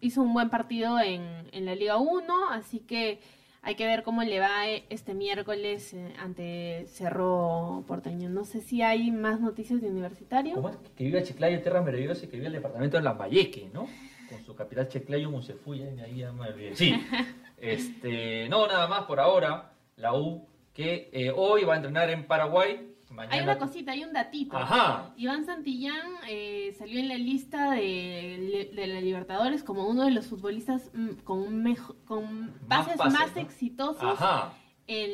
hizo 0.00 0.22
un 0.22 0.32
buen 0.32 0.48
partido 0.48 0.98
en, 0.98 1.46
en 1.52 1.66
la 1.66 1.74
Liga 1.74 1.98
1, 1.98 2.48
así 2.48 2.78
que 2.78 3.18
hay 3.60 3.74
que 3.74 3.84
ver 3.84 4.02
cómo 4.02 4.22
le 4.22 4.40
va 4.40 4.66
eh, 4.66 4.86
este 4.88 5.12
miércoles 5.12 5.92
eh, 5.92 6.14
ante 6.18 6.86
Cerro 6.86 7.84
Porteño. 7.86 8.30
No 8.30 8.46
sé 8.46 8.62
si 8.62 8.80
hay 8.80 9.10
más 9.10 9.42
noticias 9.42 9.82
de 9.82 9.90
Universitario. 9.90 10.54
¿Cómo 10.54 10.70
es? 10.70 10.76
Que 10.96 11.04
vive 11.04 11.22
Chiclayo, 11.22 11.60
tierra 11.60 11.82
maravillosa, 11.82 12.24
y 12.24 12.28
que 12.28 12.36
vive 12.36 12.46
el 12.46 12.54
departamento 12.54 12.96
de 12.96 13.02
Lambayeque, 13.02 13.68
¿no? 13.74 13.88
Con 14.30 14.42
su 14.46 14.54
capital 14.54 14.88
Chiclayo, 14.88 15.30
Musefuya, 15.30 15.92
y 15.92 16.00
ahí 16.00 16.16
ya 16.20 16.32
me 16.32 16.48
olvidé. 16.48 16.74
Sí, 16.76 16.94
este, 17.58 18.48
no, 18.48 18.66
nada 18.66 18.88
más 18.88 19.02
por 19.02 19.20
ahora. 19.20 19.74
La 19.96 20.14
U 20.14 20.48
que 20.72 21.10
eh, 21.12 21.30
hoy 21.34 21.64
va 21.64 21.74
a 21.74 21.76
entrenar 21.76 22.08
en 22.08 22.26
Paraguay 22.26 22.89
Mañana- 23.10 23.34
Hay 23.34 23.42
una 23.42 23.58
cosita, 23.58 23.92
hay 23.92 24.04
un 24.04 24.12
datito. 24.12 24.56
Ajá. 24.56 25.12
Iván 25.16 25.44
Santillán 25.44 26.00
eh, 26.28 26.74
salió 26.78 27.00
en 27.00 27.08
la 27.08 27.18
lista 27.18 27.72
de, 27.72 28.70
de 28.74 28.86
la 28.86 29.00
Libertadores 29.00 29.64
como 29.64 29.88
uno 29.88 30.04
de 30.04 30.12
los 30.12 30.26
futbolistas 30.28 30.90
mm, 30.94 31.08
con, 31.24 31.62
mejo- 31.62 31.96
con 32.06 32.46
Más 32.68 32.86
pases 32.86 32.96
pases, 32.96 33.12
más 33.18 33.34
¿no? 33.34 33.42
exitosos 33.42 34.02
Ajá. 34.20 34.52
en, 34.86 35.10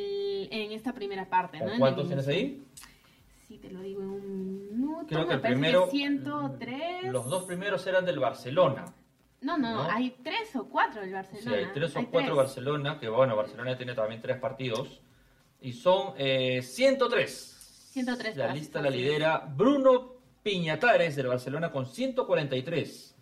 en 0.53 0.71
esta 0.73 0.93
primera 0.93 1.27
parte. 1.27 1.57
¿no? 1.57 1.65
¿Con 1.65 1.73
En 1.73 1.79
cuántos 1.79 2.03
el 2.03 2.07
tienes 2.09 2.27
ahí? 2.27 2.63
Sí, 3.47 3.57
te 3.57 3.71
lo 3.71 3.81
digo 3.81 4.01
en 4.03 4.09
un 4.09 4.69
minuto. 4.77 5.05
Creo 5.07 5.21
que 5.21 5.27
me 5.29 5.33
el 5.35 5.41
primero. 5.41 5.87
103. 5.89 7.11
Los 7.11 7.27
dos 7.29 7.43
primeros 7.45 7.85
eran 7.87 8.05
del 8.05 8.19
Barcelona. 8.19 8.93
No, 9.41 9.57
no, 9.57 9.71
¿no? 9.83 9.89
hay 9.91 10.15
tres 10.23 10.55
o 10.55 10.67
cuatro 10.67 11.01
del 11.01 11.09
Sí, 11.09 11.13
Barcelona. 11.15 11.57
hay 11.57 11.65
tres 11.73 11.95
o 11.95 11.99
Hay 11.99 12.05
cuatro 12.05 12.33
tres. 12.33 12.37
Barcelona, 12.37 12.99
que 12.99 13.07
bueno, 13.09 13.35
Barcelona 13.35 13.75
tiene 13.77 13.93
también 13.95 14.21
tres 14.21 14.37
partidos. 14.37 15.01
Y 15.61 15.73
son 15.73 16.13
eh, 16.17 16.61
103. 16.61 17.55
103 17.91 18.35
La 18.35 18.47
pases, 18.47 18.59
lista 18.59 18.81
la 18.81 18.89
lidera 18.89 19.47
Bruno 19.55 20.13
Piñatares 20.43 21.15
del 21.15 21.27
Barcelona 21.27 21.71
con 21.71 21.85
143. 21.85 23.15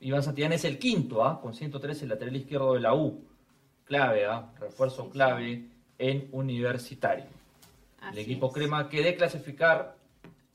Iván 0.00 0.22
Santillán 0.22 0.52
es 0.52 0.64
el 0.64 0.78
quinto, 0.78 1.24
¿ah? 1.24 1.40
con 1.40 1.54
103 1.54 2.02
el 2.02 2.08
lateral 2.10 2.36
izquierdo 2.36 2.74
de 2.74 2.80
la 2.80 2.94
U. 2.94 3.24
Clave, 3.84 4.26
¿ah? 4.26 4.52
refuerzo 4.60 5.02
Sí, 5.02 5.08
sí. 5.08 5.12
clave 5.12 5.64
en 5.98 6.28
Universitario. 6.32 7.26
Así 8.00 8.18
el 8.18 8.24
equipo 8.24 8.48
es. 8.48 8.52
Crema 8.52 8.88
que 8.88 9.02
de 9.02 9.16
clasificar 9.16 9.96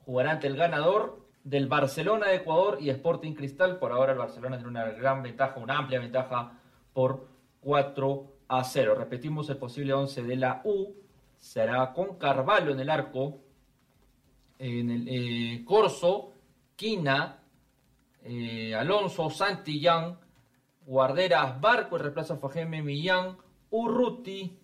jugará 0.05 0.31
ante 0.31 0.47
el 0.47 0.55
ganador 0.55 1.19
del 1.43 1.67
Barcelona 1.67 2.27
de 2.27 2.37
Ecuador 2.37 2.77
y 2.79 2.89
Sporting 2.89 3.33
Cristal. 3.33 3.79
Por 3.79 3.91
ahora 3.91 4.13
el 4.13 4.19
Barcelona 4.19 4.57
tiene 4.57 4.69
una 4.69 4.85
gran 4.91 5.23
ventaja, 5.23 5.59
una 5.59 5.77
amplia 5.77 5.99
ventaja 5.99 6.53
por 6.93 7.27
4 7.61 8.25
a 8.47 8.63
0. 8.63 8.95
Repetimos 8.95 9.49
el 9.49 9.57
posible 9.57 9.93
11 9.93 10.23
de 10.23 10.35
la 10.35 10.61
U. 10.63 10.93
Será 11.41 11.91
con 11.91 12.17
Carvalho 12.17 12.71
en 12.71 12.79
el 12.79 12.89
arco, 12.89 13.39
en 14.59 14.91
el 14.91 15.07
eh, 15.09 15.65
Corso, 15.65 16.33
Quina, 16.75 17.39
eh, 18.23 18.75
Alonso, 18.75 19.29
Santillán, 19.31 20.19
Guarderas, 20.85 21.59
Barco, 21.59 21.95
el 21.95 22.03
reemplazo 22.03 22.35
a 22.35 22.37
Fajeme, 22.37 22.83
Millán, 22.83 23.37
Urruti, 23.71 24.55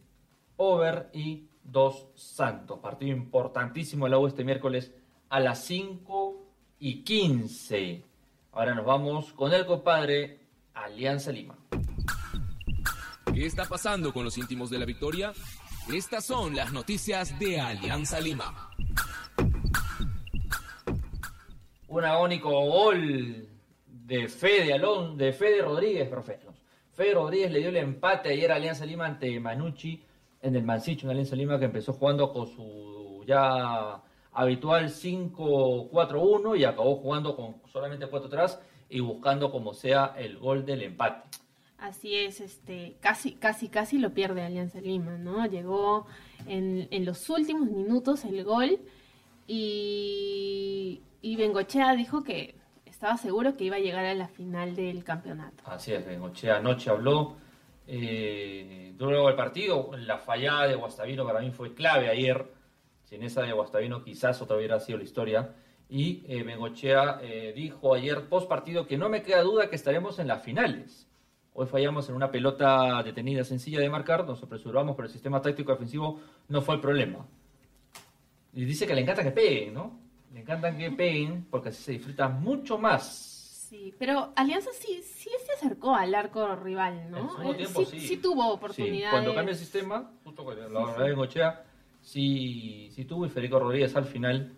Over 0.57 1.10
y 1.13 1.50
Dos 1.63 2.10
Santos. 2.15 2.79
Partido 2.79 3.17
importantísimo 3.17 4.05
de 4.05 4.12
la 4.12 4.19
U 4.19 4.27
este 4.27 4.43
miércoles 4.43 4.93
a 5.29 5.39
las 5.39 5.65
5 5.65 6.46
y 6.79 7.03
15. 7.03 8.05
Ahora 8.51 8.75
nos 8.75 8.86
vamos 8.86 9.34
con 9.34 9.51
el 9.51 9.65
compadre 9.65 10.39
Alianza 10.75 11.31
Lima. 11.31 11.57
¿Qué 13.34 13.46
está 13.46 13.65
pasando 13.65 14.13
con 14.13 14.24
los 14.24 14.38
íntimos 14.38 14.69
de 14.69 14.79
la 14.79 14.86
victoria? 14.86 15.34
Estas 15.94 16.25
son 16.25 16.53
las 16.53 16.74
noticias 16.74 17.39
de 17.39 17.62
Alianza 17.62 18.20
Lima. 18.20 18.72
Un 21.88 22.03
agónico 22.03 22.50
gol 22.50 23.48
de 23.86 24.27
Fede 24.27 24.79
de 25.15 25.32
Fede 25.32 25.62
Rodríguez, 25.62 26.10
profe. 26.10 26.39
Fede 26.91 27.13
Rodríguez 27.13 27.51
le 27.51 27.60
dio 27.60 27.70
el 27.70 27.77
empate 27.77 28.29
ayer 28.29 28.51
a 28.51 28.56
Alianza 28.56 28.86
Lima 28.86 29.06
ante 29.06 29.39
Manucci 29.39 30.03
en 30.41 30.58
el 30.58 30.63
Mancicho, 30.63 31.08
en 31.08 31.12
Alianza 31.12 31.38
Lima 31.38 31.58
que 31.58 31.65
empezó 31.65 31.94
jugando 31.94 32.34
con 32.34 32.48
su 32.48 33.24
ya 33.25 34.01
habitual 34.34 34.89
5-4-1 34.89 36.60
y 36.60 36.65
acabó 36.65 36.98
jugando 36.98 37.34
con 37.34 37.62
solamente 37.72 38.08
4 38.08 38.27
atrás 38.27 38.62
y 38.89 39.00
buscando 39.00 39.51
como 39.51 39.74
sea 39.74 40.15
el 40.17 40.38
gol 40.38 40.65
del 40.65 40.84
empate. 40.84 41.46
Así 41.77 42.15
es, 42.15 42.41
este, 42.41 42.98
casi, 43.00 43.34
casi, 43.34 43.69
casi 43.69 44.00
lo 44.00 44.13
pierde 44.13 44.41
Alianza 44.41 44.81
Lima, 44.81 45.17
¿no? 45.17 45.46
Llegó 45.46 46.07
en, 46.48 46.88
en 46.89 47.05
los 47.05 47.29
últimos 47.29 47.69
minutos 47.69 48.25
el 48.25 48.43
gol 48.43 48.79
y, 49.46 51.01
y 51.22 51.36
Bengochea 51.36 51.96
dijo 51.96 52.24
que 52.24 52.55
estaba 52.86 53.15
seguro 53.17 53.55
que 53.55 53.65
iba 53.65 53.75
a 53.75 53.79
llegar 53.79 54.05
a 54.05 54.15
la 54.15 54.27
final 54.27 54.75
del 54.75 55.03
campeonato. 55.03 55.63
Así 55.65 55.93
es, 55.93 56.03
Bengochea 56.03 56.57
anoche 56.57 56.89
habló 56.89 57.38
eh, 57.86 58.93
luego 58.98 59.27
del 59.27 59.36
partido. 59.36 59.91
La 59.98 60.17
fallada 60.17 60.67
de 60.67 60.75
Guastavino 60.75 61.25
para 61.25 61.41
mí 61.41 61.51
fue 61.51 61.75
clave 61.75 62.10
ayer. 62.10 62.51
Sin 63.03 63.24
esa 63.24 63.43
de 63.43 63.53
Guastavino 63.53 64.03
quizás 64.03 64.41
otra 64.41 64.57
hubiera 64.57 64.79
sido 64.79 64.98
la 64.98 65.03
historia. 65.03 65.53
Y 65.89 66.25
eh, 66.27 66.43
Bengochea 66.43 67.19
eh, 67.22 67.53
dijo 67.55 67.93
ayer 67.93 68.27
post 68.27 68.50
partido 68.50 68.88
que 68.88 68.98
no 68.98 69.10
me 69.10 69.22
queda 69.22 69.43
duda 69.43 69.69
que 69.69 69.75
estaremos 69.75 70.19
en 70.19 70.27
las 70.27 70.43
finales. 70.43 71.06
Hoy 71.59 71.65
fallamos 71.65 72.07
en 72.07 72.13
una 72.13 72.29
pelota 72.29 73.01
detenida 73.01 73.43
sencilla 73.43 73.79
de 73.79 73.89
marcar, 73.89 74.23
nos 74.27 74.43
apresuramos, 74.43 74.95
pero 74.95 75.07
el 75.07 75.11
sistema 75.11 75.41
táctico 75.41 75.71
defensivo 75.71 76.19
no 76.49 76.61
fue 76.61 76.75
el 76.75 76.81
problema. 76.81 77.25
Y 78.53 78.63
dice 78.63 78.85
que 78.85 78.93
le 78.93 79.01
encanta 79.01 79.23
que 79.23 79.31
peguen, 79.31 79.73
¿no? 79.73 79.99
Le 80.35 80.41
encantan 80.41 80.77
que 80.77 80.91
peguen 80.91 81.47
porque 81.49 81.69
así 81.69 81.81
se 81.81 81.91
disfruta 81.93 82.27
mucho 82.29 82.77
más. 82.77 83.65
Sí, 83.69 83.91
pero 83.97 84.33
Alianza 84.35 84.69
sí, 84.71 85.01
sí 85.03 85.31
se 85.47 85.53
acercó 85.53 85.95
al 85.95 86.13
arco 86.13 86.55
rival, 86.57 86.93
En 86.99 87.11
¿no? 87.11 87.31
segundo 87.31 87.53
Eh, 87.53 87.57
tiempo, 87.57 87.85
sí, 87.85 87.99
sí. 88.01 88.07
sí 88.07 88.17
tuvo 88.17 88.43
Sí, 88.43 88.49
oportunidades. 88.51 89.09
cuando 89.09 89.33
cambia 89.33 89.51
el 89.53 89.57
sistema, 89.57 90.11
justo 90.23 90.43
cuando 90.43 90.69
la 90.69 90.79
verdad 90.79 90.95
sí. 90.95 91.01
de 91.01 91.09
Bengochea, 91.09 91.65
sí, 92.01 92.91
sí 92.93 93.05
tuvo 93.05 93.25
y 93.25 93.29
Federico 93.29 93.57
Rodríguez 93.57 93.95
al 93.95 94.05
final 94.05 94.53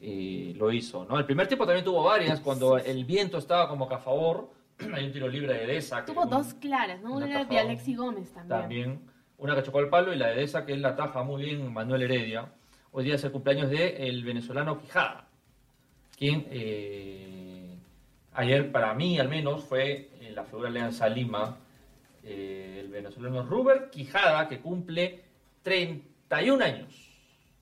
eh, 0.00 0.54
lo 0.56 0.72
hizo. 0.72 1.04
¿no? 1.04 1.18
El 1.18 1.26
primer 1.26 1.46
tiempo 1.46 1.66
también 1.66 1.84
tuvo 1.84 2.02
varias, 2.04 2.40
cuando 2.40 2.78
el 2.78 3.04
viento 3.04 3.36
estaba 3.36 3.68
como 3.68 3.86
que 3.86 3.96
a 3.96 3.98
favor, 3.98 4.56
hay 4.94 5.06
un 5.06 5.12
tiro 5.12 5.28
libre 5.28 5.54
de 5.66 5.78
que 5.80 6.02
Tuvo 6.12 6.22
un- 6.22 6.30
dos 6.30 6.54
claras, 6.54 7.00
¿no? 7.02 7.14
una 7.14 7.26
Una 7.26 7.34
era 7.40 7.44
de. 7.44 7.58
Alexi 7.58 7.94
Gómez 7.94 8.32
también. 8.32 8.48
También, 8.60 9.00
una 9.38 9.54
que 9.54 9.62
chocó 9.62 9.78
al 9.78 9.88
palo 9.88 10.12
y 10.12 10.16
la 10.16 10.28
de 10.28 10.36
Deza 10.36 10.64
que 10.64 10.72
él 10.72 10.82
la 10.82 10.96
taja 10.96 11.22
muy 11.22 11.44
bien 11.44 11.72
Manuel 11.72 12.02
Heredia. 12.02 12.52
Hoy 12.92 13.04
día 13.04 13.16
es 13.16 13.24
el 13.24 13.32
cumpleaños 13.32 13.70
de 13.70 14.08
el 14.08 14.24
venezolano 14.24 14.80
Quijada, 14.80 15.28
quien 16.16 16.46
eh, 16.50 17.76
ayer 18.32 18.72
para 18.72 18.94
mí 18.94 19.18
al 19.18 19.28
menos 19.28 19.64
fue 19.64 20.10
eh, 20.20 20.32
la 20.34 20.44
figura 20.44 20.70
de 20.70 20.78
Alianza 20.78 21.08
Lima, 21.08 21.58
eh, 22.24 22.78
el 22.80 22.88
venezolano 22.88 23.42
Ruber 23.44 23.90
Quijada, 23.90 24.48
que 24.48 24.60
cumple 24.60 25.22
31 25.62 26.64
años, 26.64 27.10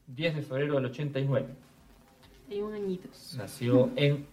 10 0.06 0.36
de 0.36 0.42
febrero 0.42 0.76
del 0.76 0.86
89. 0.86 1.46
Hay 2.48 2.60
un 2.62 2.72
añitos. 2.74 3.34
Nació 3.36 3.90
en 3.96 4.26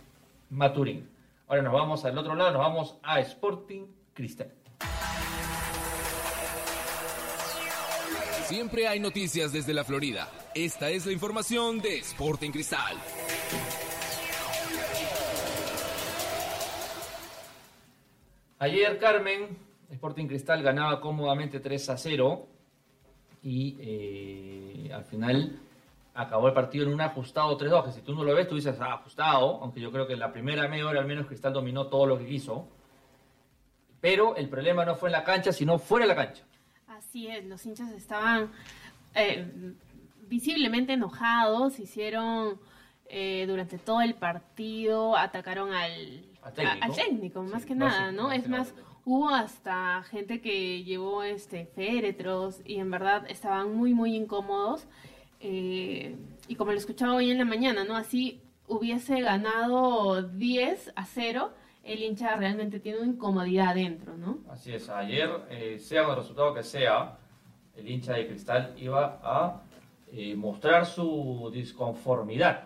Maturín. 0.51 1.09
Ahora 1.47 1.61
nos 1.61 1.73
vamos 1.73 2.05
al 2.05 2.17
otro 2.17 2.35
lado, 2.35 2.51
nos 2.51 2.61
vamos 2.61 2.97
a 3.03 3.19
Sporting 3.19 3.85
Cristal. 4.13 4.51
Siempre 8.45 8.87
hay 8.87 8.99
noticias 8.99 9.51
desde 9.51 9.73
la 9.73 9.83
Florida. 9.83 10.29
Esta 10.53 10.89
es 10.89 11.05
la 11.05 11.11
información 11.11 11.79
de 11.81 11.99
Sporting 11.99 12.51
Cristal. 12.51 12.97
Ayer 18.59 18.97
Carmen, 18.99 19.57
Sporting 19.89 20.27
Cristal 20.27 20.63
ganaba 20.63 21.01
cómodamente 21.01 21.59
3 21.59 21.89
a 21.89 21.97
0 21.97 22.47
y 23.41 23.77
eh, 23.79 24.91
al 24.93 25.03
final 25.03 25.59
acabó 26.15 26.47
el 26.47 26.53
partido 26.53 26.85
en 26.85 26.93
un 26.93 27.01
ajustado 27.01 27.57
3-2, 27.57 27.85
que 27.85 27.91
si 27.91 28.01
tú 28.01 28.13
no 28.13 28.23
lo 28.23 28.35
ves 28.35 28.47
tú 28.47 28.55
dices, 28.55 28.77
ah, 28.79 28.93
ajustado, 28.93 29.59
aunque 29.61 29.79
yo 29.81 29.91
creo 29.91 30.05
que 30.05 30.13
en 30.13 30.19
la 30.19 30.31
primera 30.31 30.67
media 30.67 30.87
hora 30.87 30.99
al 30.99 31.07
menos 31.07 31.25
Cristal 31.25 31.53
dominó 31.53 31.87
todo 31.87 32.05
lo 32.05 32.17
que 32.19 32.25
quiso. 32.27 32.67
Pero 34.01 34.35
el 34.35 34.49
problema 34.49 34.85
no 34.85 34.95
fue 34.95 35.09
en 35.09 35.13
la 35.13 35.23
cancha, 35.23 35.51
sino 35.53 35.79
fuera 35.79 36.05
de 36.05 36.13
la 36.13 36.15
cancha. 36.25 36.43
Así 36.87 37.27
es, 37.27 37.45
los 37.45 37.65
hinchas 37.65 37.89
estaban 37.91 38.51
eh, 39.15 39.73
visiblemente 40.27 40.93
enojados, 40.93 41.79
hicieron 41.79 42.59
eh, 43.07 43.45
durante 43.47 43.77
todo 43.77 44.01
el 44.01 44.15
partido, 44.15 45.15
atacaron 45.15 45.73
al, 45.73 46.25
Al 46.41 46.53
técnico. 46.53 46.77
a- 46.81 46.85
al 46.85 46.93
técnico, 46.95 47.43
más 47.43 47.61
Sí, 47.61 47.67
que 47.69 47.75
nada, 47.75 48.11
¿no? 48.11 48.23
más 48.27 48.37
Es 48.37 48.49
más, 48.49 48.73
nada. 48.75 48.87
hubo 49.05 49.29
hasta 49.29 50.03
gente 50.03 50.41
que 50.41 50.83
llevó 50.83 51.23
este 51.23 51.65
féretros 51.67 52.61
y 52.65 52.79
en 52.79 52.91
verdad 52.91 53.25
estaban 53.29 53.75
muy, 53.75 53.93
muy 53.93 54.15
incómodos. 54.15 54.85
Eh, 55.43 56.15
y 56.47 56.55
como 56.55 56.71
lo 56.71 56.77
escuchaba 56.77 57.15
hoy 57.15 57.29
en 57.31 57.37
la 57.37 57.45
mañana, 57.45 57.83
¿no? 57.83 57.95
Así 57.95 58.41
hubiese 58.67 59.21
ganado 59.21 60.21
10 60.23 60.93
a 60.95 61.05
0, 61.05 61.51
el 61.83 62.01
hincha 62.01 62.35
realmente 62.37 62.79
tiene 62.79 62.99
una 62.99 63.07
incomodidad 63.11 63.75
dentro, 63.75 64.17
¿no? 64.17 64.39
Así 64.49 64.73
es, 64.73 64.89
ayer, 64.89 65.29
eh, 65.49 65.77
sea 65.79 66.07
el 66.09 66.15
resultado 66.15 66.53
que 66.53 66.63
sea, 66.63 67.17
el 67.75 67.89
hincha 67.89 68.13
de 68.13 68.27
Cristal 68.27 68.73
iba 68.77 69.19
a 69.21 69.61
eh, 70.11 70.35
mostrar 70.35 70.85
su 70.85 71.49
disconformidad 71.53 72.65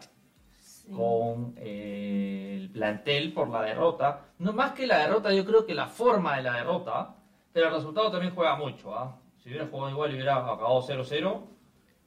Sí. 0.60 0.91
con 0.93 1.53
eh, 1.57 2.60
el 2.62 2.69
plantel 2.69 3.34
por 3.34 3.50
la 3.50 3.62
derrota. 3.62 4.25
No 4.39 4.53
más 4.53 4.72
que 4.72 4.86
la 4.88 5.00
derrota, 5.00 5.34
yo 5.34 5.43
creo 5.46 5.65
que 5.65 5.74
la 5.74 5.88
forma 5.88 6.38
de 6.38 6.43
la 6.43 6.53
derrota, 6.57 7.15
pero 7.51 7.67
el 7.67 7.74
resultado 7.74 8.10
también 8.12 8.34
juega 8.36 8.55
mucho. 8.55 8.93
¿ah? 8.96 9.17
Si 9.38 9.50
hubiera 9.50 9.67
jugado 9.67 9.91
igual 9.91 10.12
y 10.12 10.15
hubiera 10.15 10.38
acabado 10.38 10.81
0-0, 10.81 11.41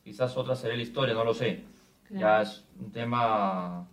quizás 0.04 0.36
otra 0.36 0.54
sería 0.56 0.76
la 0.76 0.82
historia, 0.82 1.14
no 1.14 1.24
lo 1.24 1.34
sé. 1.34 1.64
Ya 2.10 2.18
Claro. 2.18 2.42
es 2.42 2.64
un 2.78 2.90
tema, 2.92 3.88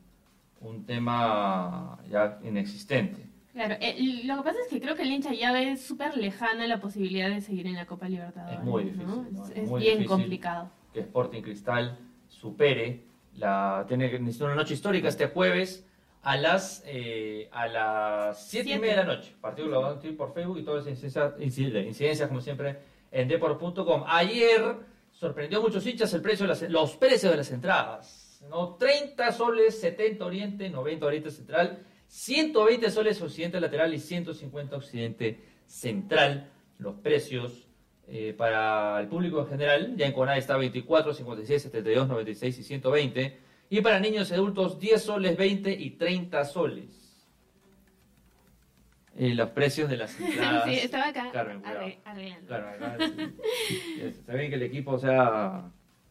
un 0.61 0.85
tema 0.85 1.99
ya 2.09 2.39
inexistente. 2.43 3.25
Claro, 3.53 3.75
eh, 3.79 4.21
lo 4.25 4.37
que 4.37 4.43
pasa 4.43 4.59
es 4.65 4.67
que 4.69 4.79
creo 4.79 4.95
que 4.95 5.01
el 5.03 5.11
hincha 5.11 5.33
ya 5.33 5.51
ve 5.51 5.77
súper 5.77 6.15
lejana 6.17 6.67
la 6.67 6.79
posibilidad 6.79 7.29
de 7.29 7.41
seguir 7.41 7.65
en 7.67 7.73
la 7.75 7.85
Copa 7.87 8.07
Libertadores. 8.07 8.59
Es 8.59 8.63
muy 8.65 8.83
difícil, 8.85 9.07
¿no? 9.07 9.25
Es, 9.43 9.49
Es 9.51 9.57
es 9.57 9.69
muy 9.69 9.81
bien 9.81 9.93
difícil. 9.99 10.07
complicado. 10.07 10.69
que 10.93 10.99
Sporting 11.01 11.41
Cristal 11.41 11.97
supere 12.27 13.03
la 13.35 13.85
tiene 13.87 14.09
que 14.09 14.19
una 14.45 14.55
noche 14.55 14.73
histórica 14.73 15.07
este 15.07 15.27
jueves 15.27 15.85
a 16.23 16.37
las 16.37 16.83
eh, 16.87 17.49
a 17.51 17.67
las 17.67 18.47
7 18.47 18.69
y 18.71 18.79
media 18.79 18.95
de 18.97 19.03
la 19.05 19.15
noche. 19.15 19.35
Partido 19.39 19.67
lo 19.67 19.81
van 19.81 19.91
a 19.91 19.93
por 20.17 20.33
Facebook 20.33 20.57
y 20.59 20.63
todas 20.63 20.85
las 20.85 20.91
incidencias, 20.91 21.37
incid- 21.39 21.85
incidencias 21.87 22.27
como 22.27 22.41
siempre 22.41 22.79
en 23.11 23.27
deport.com. 23.27 24.03
Ayer 24.07 24.75
sorprendió 25.19 25.59
a 25.59 25.61
muchos 25.61 25.85
hinchas 25.85 26.13
el 26.13 26.21
precio 26.21 26.43
de 26.45 26.49
las- 26.49 26.61
los 26.69 26.95
precios 26.95 27.31
de 27.31 27.37
las 27.37 27.51
entradas. 27.51 28.23
¿no? 28.49 28.75
30 28.75 29.31
soles 29.31 29.79
70 29.79 30.23
Oriente, 30.25 30.69
90 30.69 31.05
Oriente 31.05 31.31
Central, 31.31 31.79
120 32.07 32.89
soles 32.91 33.21
Occidente 33.21 33.59
Lateral 33.59 33.93
y 33.93 33.99
150 33.99 34.75
Occidente 34.77 35.41
Central. 35.65 36.51
Los 36.77 36.95
precios 36.95 37.63
eh, 38.09 38.33
para 38.37 38.97
el 39.01 39.07
público 39.07 39.41
en 39.41 39.47
general, 39.47 39.95
ya 39.97 40.05
en 40.05 40.13
Conade 40.13 40.39
está 40.39 40.55
24, 40.55 41.13
56, 41.13 41.61
72, 41.63 42.07
96 42.07 42.57
y 42.59 42.63
120. 42.63 43.37
Y 43.69 43.81
para 43.81 43.99
niños 43.99 44.31
y 44.31 44.33
adultos 44.35 44.79
10 44.79 45.01
soles 45.03 45.35
20 45.35 45.71
y 45.73 45.89
30 45.97 46.45
soles. 46.45 46.96
Eh, 49.19 49.33
los 49.33 49.49
precios 49.49 49.89
de 49.89 49.97
las 49.97 50.19
entradas. 50.19 50.65
sí, 50.65 50.75
estaba 50.75 51.07
acá 51.07 51.29
Carmen, 51.31 51.59
cuidado. 51.61 51.79
arre- 51.87 51.97
arreglando. 52.05 52.47
Claro, 52.47 52.69
acá, 52.69 52.97
sí, 53.67 54.01
está 54.01 54.33
bien 54.35 54.49
que 54.49 54.55
el 54.55 54.63
equipo, 54.63 54.91
o 54.91 54.99
sea, 54.99 55.63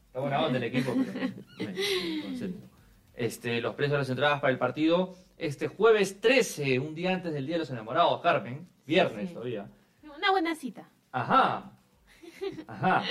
está 0.09 0.21
buena 0.21 0.45
onda 0.45 0.59
el 0.59 0.65
equipo, 0.65 0.93
pero 0.97 1.13
me- 1.13 1.73
me 1.73 2.23
concentro. 2.23 2.67
Este, 3.15 3.61
los 3.61 3.75
precios 3.77 3.93
de 3.93 3.99
las 3.99 4.11
entradas 4.11 4.41
para 4.41 4.53
el 4.53 4.59
partido 4.59 5.15
este 5.39 5.69
jueves 5.69 6.21
13, 6.21 6.79
un 6.81 6.95
día 6.95 7.13
antes 7.15 7.33
del 7.33 7.47
Día 7.47 7.55
de 7.57 7.61
los 7.61 7.71
Enamorados, 7.71 8.21
Carmen, 8.23 8.67
viernes 8.87 9.29
Sí. 9.29 9.35
todavía. 9.35 9.67
Una 10.03 10.31
buena 10.31 10.55
cita. 10.55 10.89
Ajá, 11.13 11.73
ajá. 12.67 13.05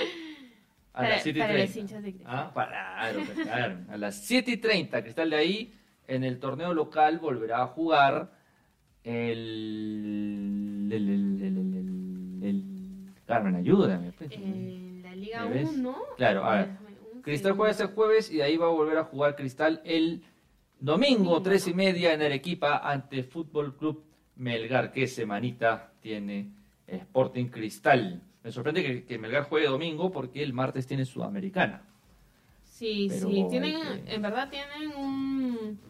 A 0.92 0.98
Para- 0.98 1.08
las 1.10 1.22
7 1.22 1.38
y 1.38 1.42
para 1.42 1.52
los 1.54 1.72
30. 1.72 1.78
hinchas 1.80 2.02
de. 2.02 2.14
Ah, 2.24 2.50
para, 2.54 3.10
claro. 3.42 3.78
A 3.90 3.96
las 3.96 4.16
7 4.24 4.50
y 4.52 4.56
30, 4.58 5.02
Cristal 5.02 5.30
de 5.30 5.36
ahí, 5.36 5.74
en 6.06 6.22
el 6.24 6.38
torneo 6.38 6.72
local 6.74 7.18
volverá 7.18 7.62
a 7.62 7.66
jugar 7.66 8.35
el... 9.06 10.88
el, 10.92 11.08
el, 11.08 11.42
el, 11.42 12.44
el- 12.44 12.62
Carmen, 13.26 13.56
ayúdame. 13.56 14.12
En 14.30 15.02
la 15.02 15.14
Liga 15.16 15.44
¿Me 15.46 15.54
ves? 15.54 15.68
1. 15.76 15.96
Claro, 16.16 16.44
a 16.44 16.54
ver. 16.56 16.68
Cristal 17.22 17.52
juega 17.52 17.72
este 17.72 17.86
jueves 17.86 18.30
y 18.30 18.36
de 18.36 18.42
ahí 18.44 18.56
va 18.56 18.66
a 18.66 18.70
volver 18.70 18.98
a 18.98 19.04
jugar 19.04 19.34
Cristal 19.34 19.80
el 19.84 20.22
domingo, 20.78 21.42
tres 21.42 21.66
y 21.66 21.74
media 21.74 22.12
en 22.12 22.22
Arequipa 22.22 22.76
ante 22.78 23.24
Fútbol 23.24 23.76
Club 23.76 24.04
Melgar. 24.36 24.92
¿Qué 24.92 25.08
semanita 25.08 25.90
tiene 26.00 26.50
Sporting 26.86 27.46
Cristal? 27.46 28.22
Me 28.44 28.52
sorprende 28.52 28.84
que, 28.84 29.04
que 29.04 29.18
Melgar 29.18 29.42
juegue 29.48 29.66
domingo 29.66 30.12
porque 30.12 30.40
el 30.42 30.52
martes 30.52 30.86
tiene 30.86 31.04
Sudamericana. 31.04 31.82
Sí, 32.62 33.06
Pero 33.10 33.28
sí, 33.28 33.44
tienen, 33.50 34.04
que- 34.04 34.14
en 34.14 34.22
verdad 34.22 34.48
tienen 34.50 34.96
un, 34.96 35.80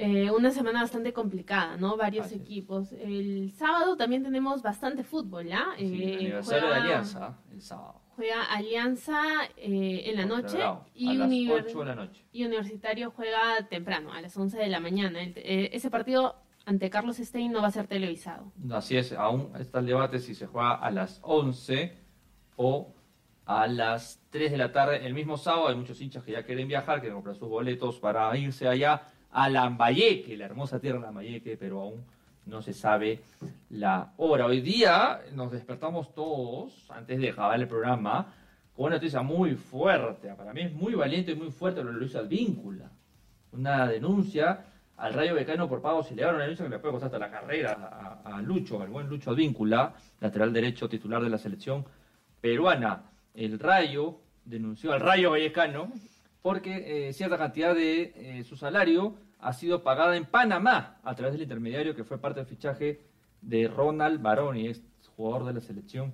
eh, 0.00 0.30
una 0.30 0.50
semana 0.50 0.82
bastante 0.82 1.12
complicada, 1.12 1.76
¿no? 1.76 1.96
Varios 1.96 2.26
Así 2.26 2.36
es. 2.36 2.40
equipos. 2.42 2.92
El 2.92 3.52
sábado 3.52 3.96
también 3.96 4.22
tenemos 4.22 4.62
bastante 4.62 5.04
fútbol, 5.04 5.50
¿ah? 5.52 5.74
Sí, 5.78 5.84
Eh, 6.02 6.16
aniversario 6.16 6.62
juega- 6.68 6.74
de 6.76 6.80
Alianza 6.82 7.38
el 7.52 7.60
sábado. 7.62 8.00
Juega 8.16 8.42
Alianza 8.52 9.22
eh, 9.56 10.02
en 10.06 10.16
la 10.16 10.26
noche 10.26 10.56
Bravo, 10.58 10.84
y, 10.94 11.08
a 11.10 11.14
las 11.14 11.28
Univer- 11.28 11.64
8 11.66 11.78
de 11.80 11.84
la 11.86 11.94
noche. 11.94 12.24
y 12.32 12.44
Universitario 12.44 13.10
juega 13.10 13.66
temprano, 13.68 14.12
a 14.12 14.20
las 14.20 14.36
11 14.36 14.58
de 14.58 14.68
la 14.68 14.80
mañana. 14.80 15.22
El- 15.22 15.32
eh, 15.36 15.70
ese 15.72 15.90
partido 15.90 16.36
ante 16.66 16.90
Carlos 16.90 17.16
Stein 17.16 17.50
no 17.52 17.62
va 17.62 17.68
a 17.68 17.70
ser 17.70 17.86
televisado. 17.86 18.52
Así 18.70 18.96
es, 18.96 19.12
aún 19.12 19.50
está 19.58 19.78
el 19.80 19.86
debate 19.86 20.18
si 20.18 20.34
se 20.34 20.46
juega 20.46 20.74
a 20.74 20.90
las 20.90 21.18
11 21.22 21.96
o 22.56 22.94
a 23.46 23.66
las 23.66 24.20
3 24.30 24.50
de 24.52 24.58
la 24.58 24.70
tarde 24.70 25.04
el 25.06 25.14
mismo 25.14 25.36
sábado. 25.36 25.68
Hay 25.68 25.74
muchos 25.76 26.00
hinchas 26.00 26.22
que 26.22 26.32
ya 26.32 26.44
quieren 26.44 26.68
viajar, 26.68 27.00
quieren 27.00 27.14
comprar 27.16 27.34
sus 27.36 27.48
boletos 27.48 27.98
para 27.98 28.36
irse 28.36 28.68
allá 28.68 29.02
a 29.32 29.48
Lambayeque, 29.48 30.36
la 30.36 30.46
hermosa 30.46 30.80
tierra 30.80 30.98
de 30.98 31.04
Lambayeque, 31.06 31.56
pero 31.56 31.80
aún 31.80 32.04
no 32.46 32.62
se 32.62 32.72
sabe 32.72 33.20
la 33.70 34.12
hora. 34.16 34.46
Hoy 34.46 34.60
día 34.60 35.20
nos 35.34 35.52
despertamos 35.52 36.14
todos, 36.14 36.90
antes 36.90 37.18
de 37.20 37.30
acabar 37.30 37.60
el 37.60 37.68
programa, 37.68 38.32
con 38.74 38.86
una 38.86 38.96
noticia 38.96 39.22
muy 39.22 39.54
fuerte. 39.54 40.28
Para 40.34 40.52
mí 40.52 40.62
es 40.62 40.72
muy 40.72 40.94
valiente 40.94 41.32
y 41.32 41.36
muy 41.36 41.50
fuerte 41.50 41.82
lo 41.84 41.92
de 41.92 41.98
Luis 41.98 42.16
Advíncula. 42.16 42.90
Una 43.52 43.86
denuncia 43.86 44.64
al 44.96 45.14
Rayo 45.14 45.34
Becano 45.34 45.68
por 45.68 45.80
pagos 45.80 46.10
ilegales, 46.10 46.34
una 46.34 46.44
denuncia 46.44 46.66
que 46.66 46.70
le 46.70 46.78
puede 46.78 46.92
costar 46.92 47.06
hasta 47.08 47.18
la 47.18 47.30
carrera 47.30 48.20
a, 48.24 48.36
a 48.36 48.42
Lucho, 48.42 48.82
al 48.82 48.88
buen 48.88 49.08
Lucho 49.08 49.30
Advíncula, 49.30 49.94
lateral 50.20 50.52
derecho 50.52 50.88
titular 50.88 51.22
de 51.22 51.30
la 51.30 51.38
selección 51.38 51.84
peruana. 52.40 53.02
El 53.34 53.58
Rayo 53.58 54.18
denunció 54.44 54.92
al 54.92 55.00
Rayo 55.00 55.30
Vallecano 55.30 55.92
porque 56.42 57.08
eh, 57.08 57.12
cierta 57.12 57.36
cantidad 57.38 57.74
de 57.74 58.12
eh, 58.16 58.44
su 58.44 58.56
salario 58.56 59.16
ha 59.38 59.52
sido 59.52 59.82
pagada 59.82 60.16
en 60.16 60.26
Panamá 60.26 60.98
a 61.02 61.14
través 61.14 61.32
del 61.34 61.42
intermediario 61.42 61.94
que 61.94 62.04
fue 62.04 62.18
parte 62.18 62.40
del 62.40 62.46
fichaje 62.48 63.00
de 63.40 63.68
Ronald 63.68 64.20
Baroni, 64.20 64.66
ex 64.68 64.82
jugador 65.16 65.46
de 65.46 65.54
la 65.54 65.60
selección 65.60 66.12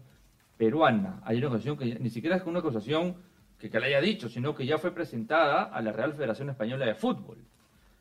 peruana. 0.57 1.21
Hay 1.25 1.39
una 1.39 1.49
acusación 1.49 1.77
que 1.77 1.99
ni 1.99 2.11
siquiera 2.11 2.37
es 2.37 2.45
una 2.47 2.61
acusación 2.61 3.17
que, 3.59 3.69
que 3.71 3.81
le 3.81 3.87
haya 3.87 4.01
dicho, 4.01 4.29
sino 4.29 4.55
que 4.55 4.67
ya 4.67 4.79
fue 4.79 4.93
presentada 4.93 5.65
a 5.65 5.81
la 5.83 5.93
Real 5.93 6.13
Federación 6.15 6.51
Española 6.51 6.87
de 6.87 6.95
Fútbol. 6.95 7.39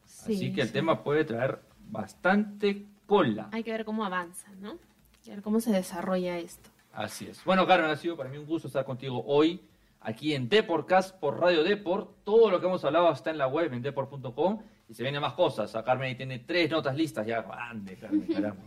Así 0.06 0.36
Sí, 0.38 0.54
que 0.54 0.62
el 0.62 0.68
sí. 0.68 0.74
tema 0.74 1.04
puede 1.04 1.26
traer 1.26 1.60
bastante 1.90 2.86
cola. 3.06 3.50
Hay 3.52 3.64
que 3.64 3.72
ver 3.72 3.86
cómo 3.86 4.06
avanza, 4.06 4.48
¿no? 4.60 4.72
Hay 4.72 4.78
que 5.24 5.32
ver 5.32 5.42
cómo 5.42 5.60
se 5.60 5.72
desarrolla 5.72 6.38
esto. 6.38 6.70
Así 6.94 7.26
es. 7.28 7.44
Bueno, 7.44 7.66
Carmen, 7.68 7.90
ha 7.90 7.96
sido 7.96 8.16
para 8.16 8.30
mí 8.30 8.38
un 8.38 8.46
gusto 8.46 8.68
estar 8.68 8.86
contigo 8.86 9.24
hoy 9.26 9.60
aquí 10.06 10.34
en 10.34 10.48
Deportcast 10.50 11.20
por 11.20 11.40
Radio 11.40 11.64
Deport. 11.64 12.24
Todo 12.24 12.50
lo 12.52 12.60
que 12.60 12.68
hemos 12.68 12.84
hablado 12.86 13.12
está 13.12 13.32
en 13.32 13.38
la 13.38 13.48
web 13.48 13.74
en 13.74 13.82
deport.com 13.82 14.60
y 14.88 14.94
se 14.94 15.04
vienen 15.04 15.22
más 15.22 15.34
cosas. 15.34 15.76
A 15.76 15.84
Carmen 15.84 16.16
tiene 16.16 16.40
tres 16.40 16.70
notas 16.72 16.96
listas 16.96 17.26
ya. 17.28 17.42
Grande, 17.42 17.96
Carmen, 17.98 18.28
caramba. 18.34 18.64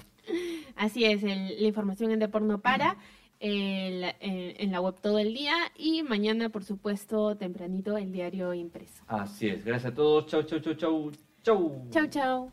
Así 0.77 1.05
es, 1.05 1.22
el- 1.22 1.61
la 1.62 1.68
información 1.68 2.11
en 2.11 2.18
Deport 2.18 2.44
no 2.44 2.61
para, 2.61 2.96
el- 3.40 4.14
en 4.20 4.72
la 4.72 4.81
web 4.81 4.96
todo 5.01 5.18
el 5.18 5.33
día 5.33 5.55
y 5.77 6.03
mañana, 6.03 6.48
por 6.51 6.64
supuesto, 6.64 7.37
tempranito, 7.37 7.96
el 7.96 8.12
diario 8.12 8.53
impreso. 8.55 9.03
Así 9.07 9.48
es. 9.48 9.64
Gracias 9.64 9.92
a 9.92 9.94
todos. 9.94 10.27
Chau, 10.27 10.42
chau, 10.42 10.59
chau, 10.61 10.74
chau. 10.74 11.12
Chau. 11.42 11.88
Chau, 11.90 12.07
chau. 12.09 12.53